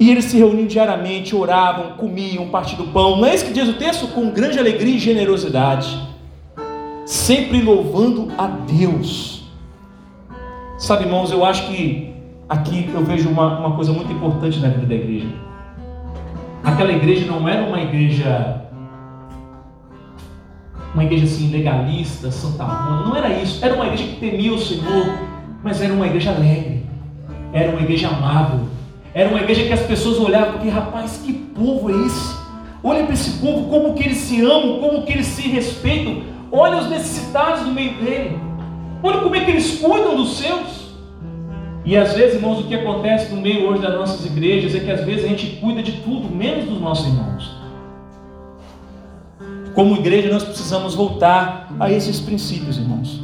[0.00, 3.16] E eles se reuniam diariamente, oravam, comiam, partiam do pão.
[3.16, 4.08] Não é isso que diz o texto?
[4.08, 5.98] Com grande alegria e generosidade.
[7.04, 9.42] Sempre louvando a Deus.
[10.76, 12.07] Sabe, irmãos, eu acho que
[12.48, 15.28] aqui eu vejo uma, uma coisa muito importante na vida da igreja.
[16.64, 18.62] Aquela igreja não era uma igreja,
[20.94, 23.64] uma igreja assim legalista, Santa Roma, não era isso.
[23.64, 25.06] Era uma igreja que temia o Senhor,
[25.62, 26.86] mas era uma igreja alegre,
[27.52, 28.60] era uma igreja amável,
[29.14, 32.38] era uma igreja que as pessoas olhavam porque, rapaz, que povo é esse?
[32.82, 36.22] Olha para esse povo, como que eles se amam, como que eles se respeitam.
[36.50, 38.38] Olha os necessitados no meio dele.
[39.02, 40.77] Olha como é que eles cuidam dos seus.
[41.88, 44.90] E às vezes, irmãos, o que acontece no meio hoje das nossas igrejas é que
[44.90, 47.50] às vezes a gente cuida de tudo, menos dos nossos irmãos.
[49.74, 53.22] Como igreja, nós precisamos voltar a esses princípios, irmãos.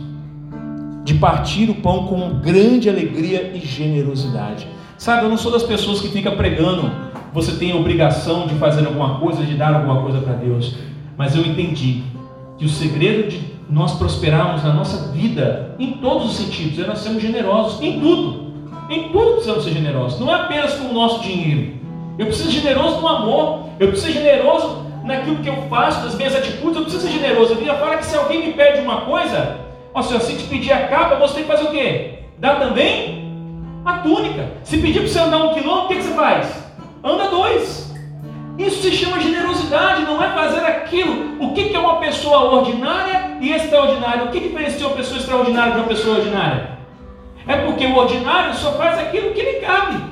[1.05, 4.67] De partir o pão com grande alegria e generosidade.
[4.97, 6.91] Sabe, eu não sou das pessoas que fica pregando,
[7.35, 10.75] você tem a obrigação de fazer alguma coisa, de dar alguma coisa para Deus.
[11.19, 12.03] Mas eu entendi
[12.57, 17.01] que o segredo de nós prosperarmos na nossa vida, em todos os sentidos, é nós
[17.01, 18.44] sermos generosos em tudo.
[18.89, 21.75] Em tudo precisamos ser generosos, não é apenas com o nosso dinheiro.
[22.19, 26.15] Eu preciso ser generoso no amor, eu preciso ser generoso naquilo que eu faço, nas
[26.15, 27.53] minhas atitudes, eu preciso ser generoso.
[27.53, 29.59] A Bíblia fala que se alguém me pede uma coisa,
[29.95, 32.19] ó, se te pedir a capa, você tem que fazer o quê?
[32.39, 33.25] Dá também
[33.85, 34.51] a túnica.
[34.63, 36.65] Se pedir para você andar um quilômetro, o que, que você faz?
[37.03, 37.95] Anda dois.
[38.59, 41.43] Isso se chama generosidade, não é fazer aquilo.
[41.43, 44.25] O que, que é uma pessoa ordinária e extraordinária?
[44.25, 46.74] O que diferencia uma pessoa extraordinária de uma pessoa ordinária?
[47.47, 50.03] É porque o ordinário só faz aquilo que lhe cabe,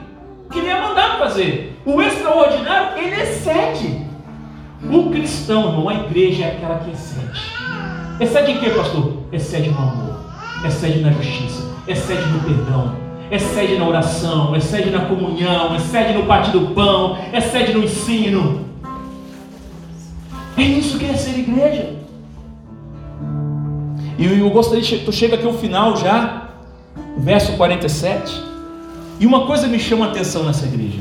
[0.51, 1.81] que lhe é mandado fazer.
[1.85, 4.07] O extraordinário, ele excede.
[4.91, 7.41] O cristão, irmão, a igreja é aquela que excede.
[8.21, 9.23] Excede em quê, pastor?
[9.33, 10.21] Excede no amor,
[10.67, 12.95] excede na justiça, excede no perdão,
[13.31, 18.67] excede na oração, excede na comunhão, excede no partir do pão, excede no ensino.
[20.57, 21.95] É isso que é ser igreja.
[24.19, 26.42] E eu gostaria, tu chega aqui ao final já,
[27.17, 28.43] verso 47.
[29.21, 30.99] E uma coisa me chama a atenção nessa igreja,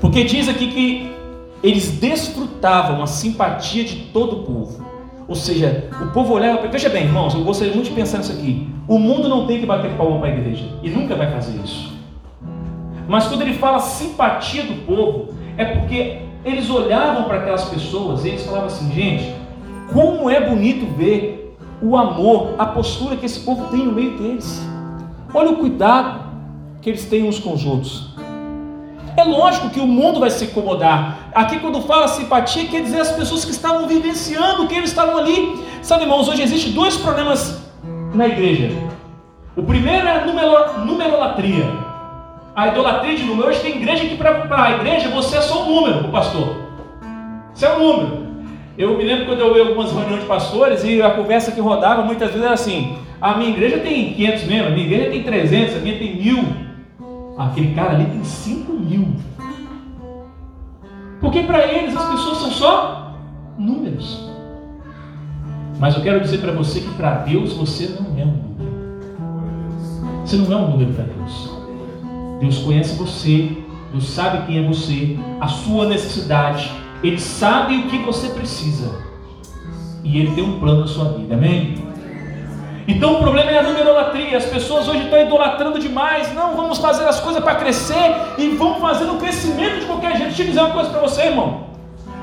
[0.00, 1.16] porque diz aqui que
[1.62, 4.84] eles desfrutavam a simpatia de todo o povo.
[5.28, 6.68] Ou seja, o povo olhava para.
[6.68, 8.68] Veja bem, irmãos, eu gostaria muito de pensar nisso aqui.
[8.86, 11.96] O mundo não tem que bater palma para a igreja, e nunca vai fazer isso.
[13.08, 18.28] Mas quando ele fala simpatia do povo, é porque eles olhavam para aquelas pessoas e
[18.28, 19.34] eles falavam assim: gente,
[19.92, 24.64] como é bonito ver o amor, a postura que esse povo tem no meio deles.
[25.32, 26.20] Olha o cuidado
[26.80, 28.14] que eles têm uns com os outros.
[29.16, 31.30] É lógico que o mundo vai se incomodar.
[31.34, 35.64] Aqui, quando fala simpatia, quer dizer as pessoas que estavam vivenciando que eles estavam ali.
[35.82, 37.62] Sabe, irmãos, hoje existem dois problemas
[38.14, 38.70] na igreja.
[39.56, 41.64] O primeiro é a numero, numerolatria.
[42.54, 43.48] A idolatria de número.
[43.48, 46.56] Hoje tem igreja que para a igreja você é só um número, o pastor.
[47.54, 48.26] Você é um número.
[48.76, 52.02] Eu me lembro quando eu vi algumas reuniões de pastores e a conversa que rodava
[52.02, 55.76] muitas vezes era assim: a minha igreja tem 500 membros, a minha igreja tem 300,
[55.76, 56.44] a minha tem mil.
[57.36, 59.16] Aquele cara ali tem 5 mil.
[61.20, 63.18] Porque para eles as pessoas são só
[63.58, 64.30] números.
[65.80, 68.76] Mas eu quero dizer para você que para Deus você não é um número.
[70.24, 71.50] Você não é um número para Deus.
[72.40, 73.56] Deus conhece você,
[73.90, 76.70] Deus sabe quem é você, a sua necessidade,
[77.02, 79.04] Ele sabe o que você precisa.
[80.04, 81.85] E Ele tem um plano na sua vida, amém?
[82.88, 84.36] Então o problema é a numerolatria.
[84.38, 86.32] As pessoas hoje estão idolatrando demais.
[86.34, 90.28] Não, vamos fazer as coisas para crescer e vamos fazer no crescimento de qualquer jeito.
[90.28, 91.66] Deixa eu dizer uma coisa para você, irmão.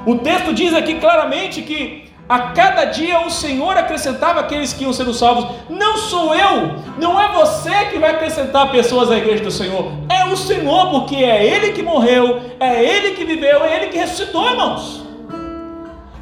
[0.05, 4.93] O texto diz aqui claramente que a cada dia o Senhor acrescentava aqueles que iam
[4.93, 5.45] sendo salvos.
[5.69, 9.91] Não sou eu, não é você que vai acrescentar pessoas à igreja do Senhor.
[10.09, 13.97] É o Senhor, porque é Ele que morreu, é Ele que viveu, é Ele que
[13.97, 15.02] ressuscitou, irmãos.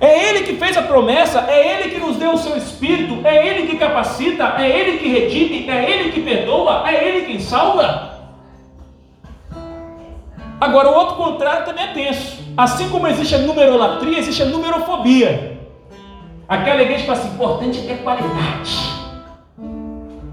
[0.02, 3.48] É Ele que fez a promessa, é Ele que nos deu o seu Espírito, é
[3.48, 8.10] Ele que capacita, é Ele que redime, é Ele que perdoa, é Ele quem salva.
[10.60, 12.42] Agora, o outro contrário também é tenso.
[12.58, 15.60] Assim como existe a numerolatria, existe a numerofobia.
[16.48, 19.02] Aquela igreja que fala assim: importante é ter qualidade.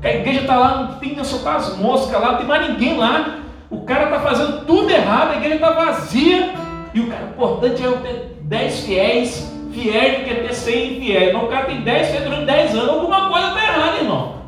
[0.03, 3.41] A igreja está lá, não tem soltar as moscas lá, não tem mais ninguém lá.
[3.71, 6.55] O cara está fazendo tudo errado, a igreja está vazia.
[6.95, 11.33] E o cara, importante é ter 10 fiéis, fiel quer ter 100 infiéis.
[11.33, 14.39] Mas o cara tem 10 fiéis durante 10 anos, alguma coisa está errada, irmão.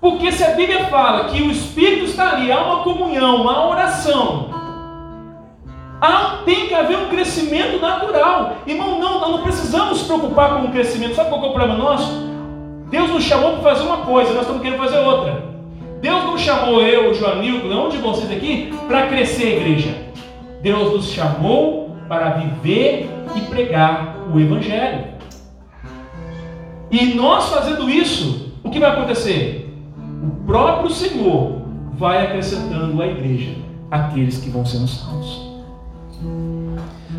[0.00, 4.50] Porque se a Bíblia fala que o Espírito está ali, há uma comunhão, uma oração,
[6.00, 8.58] há, tem que haver um crescimento natural.
[8.66, 11.16] Irmão, não, nós não precisamos nos preocupar com o crescimento.
[11.16, 12.26] Sabe qual é o problema nosso?
[12.88, 15.44] Deus nos chamou para fazer uma coisa, nós estamos querendo fazer outra.
[16.00, 19.94] Deus não chamou eu, o Joanil, um de vocês aqui, para crescer a igreja.
[20.62, 25.04] Deus nos chamou para viver e pregar o Evangelho.
[26.90, 29.74] E nós fazendo isso, o que vai acontecer?
[30.22, 33.54] O próprio Senhor vai acrescentando à igreja
[33.90, 35.46] aqueles que vão sendo salvos.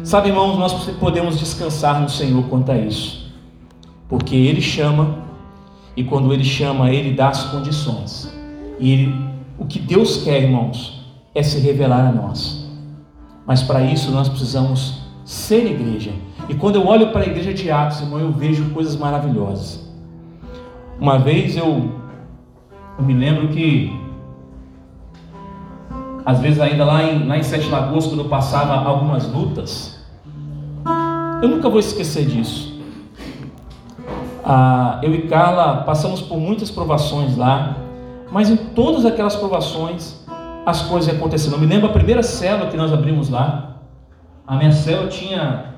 [0.04, 3.34] Sabe, irmãos, nós podemos descansar no Senhor quanto a isso,
[4.08, 5.20] porque Ele chama,
[5.96, 8.34] e quando Ele chama, Ele dá as condições.
[8.80, 9.16] E ele,
[9.58, 12.67] o que Deus quer, irmãos, é se revelar a nós.
[13.48, 16.12] Mas para isso nós precisamos ser igreja.
[16.50, 19.90] E quando eu olho para a igreja de Atos, irmão, eu vejo coisas maravilhosas.
[21.00, 21.92] Uma vez eu,
[23.00, 23.98] eu me lembro que,
[26.26, 29.98] às vezes ainda lá em, lá em Sete Lagoas, quando eu passava algumas lutas,
[31.42, 32.78] eu nunca vou esquecer disso.
[34.44, 37.78] Ah, eu e Carla passamos por muitas provações lá,
[38.30, 40.17] mas em todas aquelas provações,
[40.68, 41.54] as coisas acontecendo.
[41.54, 43.78] Eu me lembro a primeira célula que nós abrimos lá.
[44.46, 45.76] A minha célula tinha.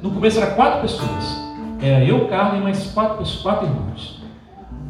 [0.00, 1.48] No começo era quatro pessoas.
[1.82, 4.22] Era eu, Carlos e mais quatro, quatro irmãos.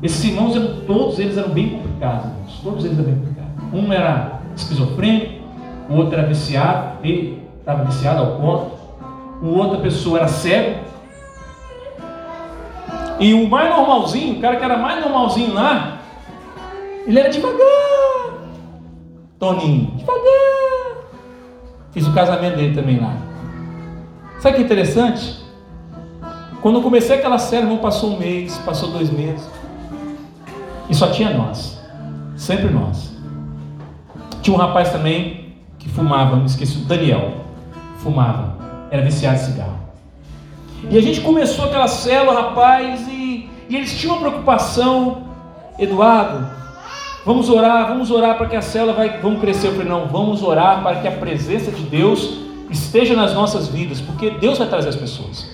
[0.03, 2.61] Esses irmãos eram, todos eles eram bem complicados, irmãos.
[2.63, 3.53] Todos eles eram bem complicados.
[3.73, 5.43] Um era esquizofrênico,
[5.89, 8.73] o outro era viciado, ele estava viciado ao ponto.
[9.41, 10.81] O outra pessoa era cego.
[13.19, 15.99] E o mais normalzinho, o cara que era mais normalzinho lá,
[17.07, 18.08] ele era devagar.
[19.39, 21.05] Toninho, devagar.
[21.93, 23.17] Fiz o casamento dele também lá.
[24.41, 25.39] Sabe que interessante?
[26.61, 29.49] Quando comecei aquela série, não passou um mês, passou dois meses.
[30.91, 31.79] E só tinha nós.
[32.37, 33.17] Sempre nós.
[34.43, 37.45] Tinha um rapaz também que fumava, me esqueci, o Daniel.
[37.99, 38.57] Fumava.
[38.91, 39.79] Era viciado em cigarro.
[40.91, 45.29] E a gente começou aquela célula, rapaz, e, e eles tinham uma preocupação.
[45.79, 46.45] Eduardo,
[47.29, 49.67] Vamos orar, vamos orar para que a célula vai, vamos crescer.
[49.67, 52.39] Eu falei, não, vamos orar para que a presença de Deus
[52.71, 55.47] esteja nas nossas vidas, porque Deus vai trazer as pessoas.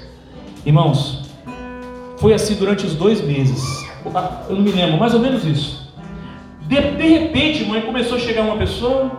[0.64, 1.28] Irmãos,
[2.18, 3.84] foi assim durante os dois meses.
[4.48, 5.92] Eu não me lembro, mais ou menos isso.
[6.60, 9.10] De, de repente, mãe, começou a chegar uma pessoa,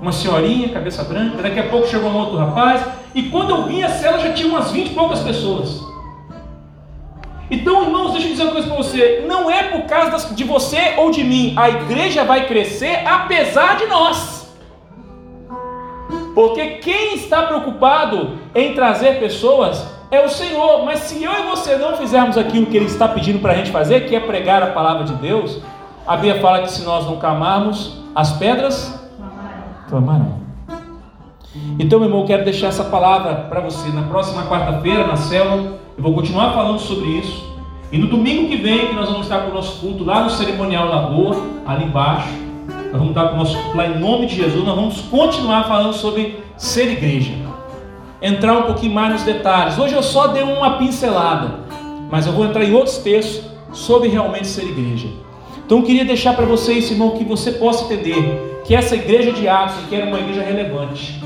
[0.00, 2.82] uma senhorinha, cabeça branca, daqui a pouco chegou um outro rapaz,
[3.14, 5.89] e quando eu vi a célula já tinha umas 20 e poucas pessoas.
[7.50, 10.94] Então, irmãos, deixa eu dizer uma coisa para você: não é por causa de você
[10.96, 14.40] ou de mim, a igreja vai crescer apesar de nós.
[16.34, 20.84] Porque quem está preocupado em trazer pessoas é o Senhor.
[20.84, 23.72] Mas se eu e você não fizermos aquilo que Ele está pedindo para a gente
[23.72, 25.60] fazer, que é pregar a palavra de Deus,
[26.06, 28.96] a Bíblia fala que se nós não clamarmos, as pedras
[29.88, 30.38] clamarão.
[31.80, 33.88] Então, meu irmão, eu quero deixar essa palavra para você.
[33.88, 37.44] Na próxima quarta-feira, na célula, eu vou continuar falando sobre isso.
[37.92, 40.30] E no domingo que vem, que nós vamos estar com o nosso culto lá no
[40.30, 41.36] cerimonial rua,
[41.66, 42.26] ali embaixo.
[42.66, 44.64] Nós vamos estar com o nosso culto lá em nome de Jesus.
[44.64, 47.32] Nós vamos continuar falando sobre ser igreja.
[48.22, 49.78] Entrar um pouquinho mais nos detalhes.
[49.78, 51.66] Hoje eu só dei uma pincelada,
[52.10, 55.06] mas eu vou entrar em outros textos sobre realmente ser igreja.
[55.66, 59.46] Então eu queria deixar para vocês, irmão, que você possa entender que essa igreja de
[59.46, 61.20] Atos que era uma igreja relevante,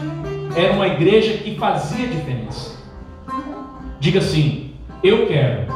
[0.56, 2.74] era uma igreja que fazia diferença.
[4.00, 4.63] Diga assim:
[5.05, 5.67] eu quero,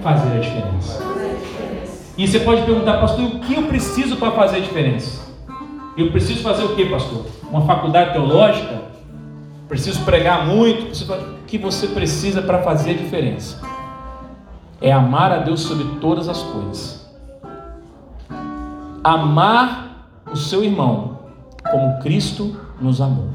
[0.00, 1.02] fazer a diferença.
[2.16, 5.28] E você pode perguntar, pastor, o que eu preciso para fazer a diferença?
[5.96, 7.26] Eu preciso fazer o que, pastor?
[7.50, 8.82] Uma faculdade teológica?
[9.68, 10.86] Preciso pregar muito?
[10.86, 13.60] O que você precisa para fazer a diferença?
[14.80, 17.08] É amar a Deus sobre todas as coisas.
[19.02, 21.18] Amar o seu irmão
[21.68, 23.30] como Cristo nos amou.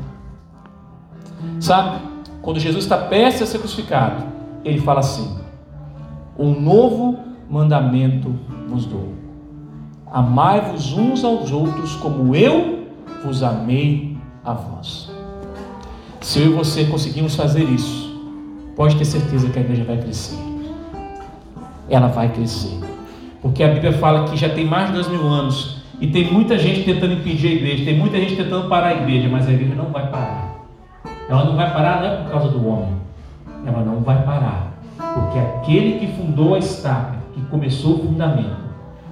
[1.59, 1.99] Sabe,
[2.41, 4.32] quando Jesus está prestes a ser crucificado,
[4.63, 5.37] ele fala assim:
[6.37, 8.33] Um novo mandamento
[8.67, 9.13] vos dou.
[10.11, 12.87] Amai-vos uns aos outros como eu
[13.23, 15.11] vos amei a vós.
[16.21, 18.15] Se eu e você conseguimos fazer isso,
[18.75, 20.37] pode ter certeza que a igreja vai crescer.
[21.89, 22.79] Ela vai crescer.
[23.41, 26.57] Porque a Bíblia fala que já tem mais de dois mil anos e tem muita
[26.57, 29.75] gente tentando impedir a igreja, tem muita gente tentando parar a igreja, mas a igreja
[29.75, 30.53] não vai parar.
[31.29, 33.02] Ela não vai parar não é por causa do homem.
[33.65, 34.73] Ela não vai parar.
[34.97, 38.63] Porque aquele que fundou a estaca, que começou o fundamento,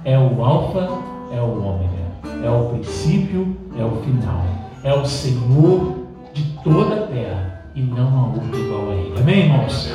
[0.04, 0.88] é o alfa,
[1.32, 2.02] é o ômega,
[2.44, 4.44] é o princípio, é o final,
[4.82, 5.94] é o Senhor
[6.32, 9.14] de toda a terra e não há outro igual a ele.
[9.18, 9.90] Amém, irmãos?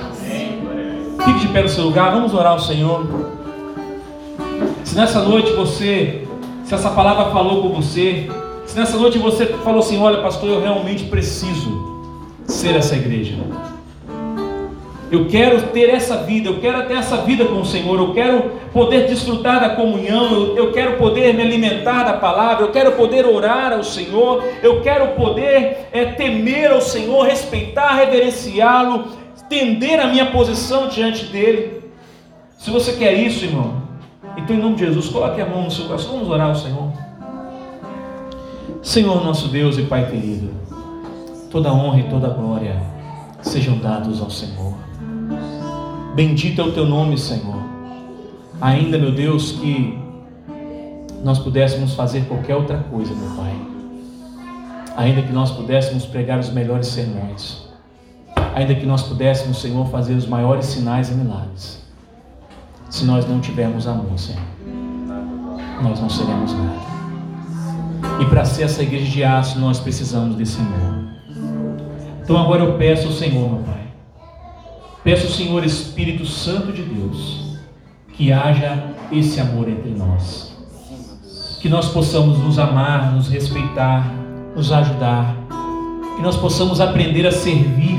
[1.26, 3.06] Fique de pé no seu lugar, vamos orar ao Senhor.
[4.84, 6.26] Se nessa noite você,
[6.63, 8.30] se essa palavra falou com você,
[8.65, 12.02] se nessa noite você falou assim: Olha, pastor, eu realmente preciso
[12.46, 13.36] ser essa igreja.
[15.10, 18.52] Eu quero ter essa vida, eu quero ter essa vida com o Senhor, eu quero
[18.74, 23.26] poder desfrutar da comunhão, eu, eu, quero poder me alimentar da palavra, eu quero poder
[23.26, 29.06] orar ao Senhor, eu quero poder é, temer ao Senhor, respeitar, reverenciá-lo,
[29.48, 31.84] tender a minha posição diante dele.
[32.58, 33.84] Se você quer isso, irmão,
[34.36, 36.91] então em nome de Jesus, coloque a mão no seu coração, vamos orar ao Senhor.
[38.84, 40.50] Senhor nosso Deus e Pai querido,
[41.50, 42.76] toda honra e toda glória
[43.41, 44.87] sejam dados ao Senhor.
[46.17, 47.62] Bendito é o teu nome, Senhor.
[48.60, 49.99] Ainda, meu Deus, que
[51.23, 53.53] nós pudéssemos fazer qualquer outra coisa, meu Pai.
[54.97, 57.67] Ainda que nós pudéssemos pregar os melhores sermões.
[58.56, 61.86] Ainda que nós pudéssemos, Senhor, fazer os maiores sinais e milagres.
[62.89, 64.41] Se nós não tivermos amor, Senhor,
[65.84, 66.80] nós não seremos nada.
[68.23, 71.10] E para ser essa igreja de aço, nós precisamos desse amor.
[72.23, 73.87] Então agora eu peço ao Senhor, meu Pai.
[75.08, 77.56] Peço Senhor Espírito Santo de Deus,
[78.12, 80.54] que haja esse amor entre nós.
[81.62, 84.06] Que nós possamos nos amar, nos respeitar,
[84.54, 85.34] nos ajudar.
[86.17, 87.98] Que nós possamos aprender a servir.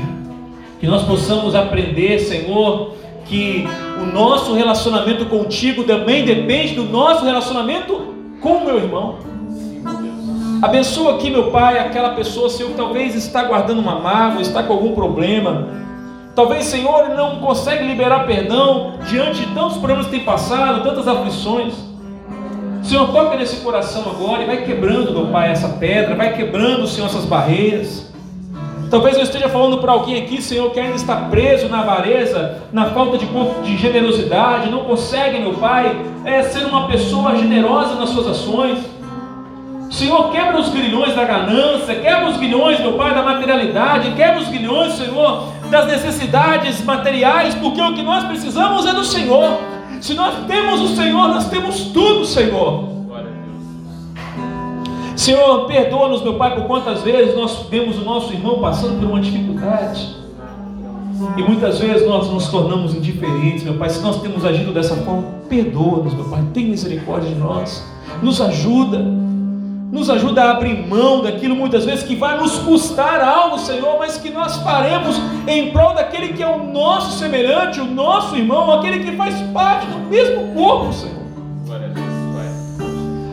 [0.79, 2.93] Que nós possamos aprender, Senhor,
[3.25, 3.65] que
[3.99, 9.17] o nosso relacionamento contigo também depende do nosso relacionamento com o meu irmão.
[10.61, 14.73] Abençoa aqui, meu Pai, aquela pessoa, Senhor, que talvez está guardando uma mágoa, está com
[14.73, 15.88] algum problema.
[16.39, 21.05] Talvez, Senhor, ele não consegue liberar perdão diante de tantos problemas que tem passado, tantas
[21.05, 21.73] aflições.
[22.81, 27.07] Senhor, toca nesse coração agora e vai quebrando, meu Pai, essa pedra, vai quebrando, Senhor,
[27.07, 28.09] essas barreiras.
[28.89, 32.85] Talvez eu esteja falando para alguém aqui, Senhor, que ainda está preso na avareza, na
[32.91, 38.27] falta de, de generosidade, não consegue, meu Pai, é, ser uma pessoa generosa nas suas
[38.27, 38.79] ações.
[39.91, 44.47] Senhor, quebra os grilhões da ganância, quebra os grilhões, meu Pai, da materialidade, quebra os
[44.47, 49.59] grilhões, Senhor, das necessidades materiais, porque o que nós precisamos é do Senhor.
[50.01, 52.89] Se nós temos o Senhor, nós temos tudo, Senhor.
[55.15, 59.19] Senhor, perdoa-nos, meu Pai, por quantas vezes nós vemos o nosso irmão passando por uma
[59.19, 60.15] dificuldade.
[61.37, 63.89] E muitas vezes nós nos tornamos indiferentes, meu Pai.
[63.89, 66.41] Se nós temos agido dessa forma, perdoa-nos, meu Pai.
[66.53, 67.85] Tem misericórdia de nós.
[68.23, 69.05] Nos ajuda
[69.91, 74.17] nos ajuda a abrir mão daquilo muitas vezes que vai nos custar algo, Senhor, mas
[74.17, 79.03] que nós faremos em prol daquele que é o nosso semelhante, o nosso irmão, aquele
[79.03, 81.19] que faz parte do mesmo corpo, Senhor.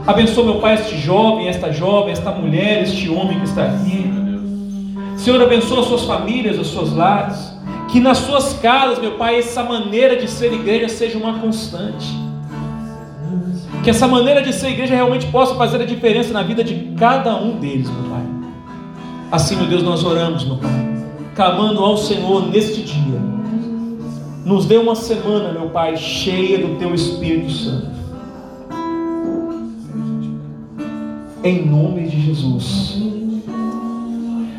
[0.06, 4.08] Abençoa, meu Pai, este jovem, esta jovem, esta mulher, este homem que está aqui.
[5.16, 7.52] Senhor, abençoa as suas famílias, as suas lares.
[7.88, 12.06] Que nas suas casas, meu Pai, essa maneira de ser igreja seja uma constante.
[13.86, 17.40] Que essa maneira de ser igreja realmente possa fazer a diferença na vida de cada
[17.40, 18.22] um deles, meu Pai.
[19.30, 20.72] Assim, meu Deus, nós oramos, meu Pai,
[21.36, 23.20] clamando ao Senhor neste dia.
[24.44, 27.86] Nos dê uma semana, meu Pai, cheia do Teu Espírito Santo.
[31.44, 33.00] Em nome de Jesus.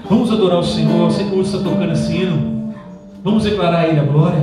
[0.10, 1.12] Vamos adorar o Senhor.
[1.12, 2.74] Sei que está tocando esse hino.
[3.26, 4.42] Vamos declarar a Ele a glória.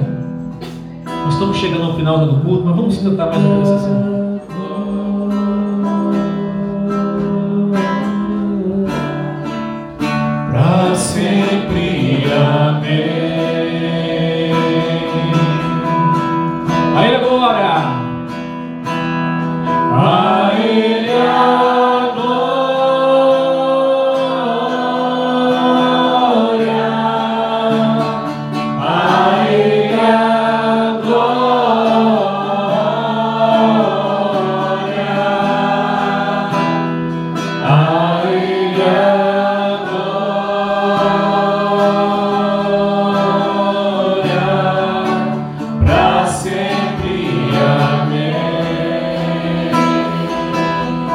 [1.06, 4.23] Nós estamos chegando ao final do culto, mas vamos cantar mais uma vez assim.